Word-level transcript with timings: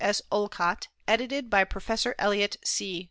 S. 0.03 0.19
Olcott, 0.31 0.87
edited 1.07 1.47
by 1.47 1.63
Prof. 1.63 2.07
Elliott 2.17 2.57
C. 2.65 2.99